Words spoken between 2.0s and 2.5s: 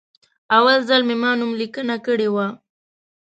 کړې وه.